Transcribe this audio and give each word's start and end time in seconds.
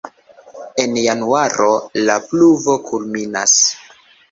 En 0.83 0.97
januaro 1.01 1.69
la 2.09 2.17
pluvo 2.33 2.77
kulminas. 2.91 3.57